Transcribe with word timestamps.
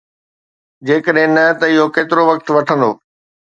جيڪڏهن 0.89 1.31
نه، 1.37 1.45
اهو 1.65 1.85
ڪيترو 1.95 2.23
وقت 2.31 2.45
وٺندو؟؟ 2.55 2.91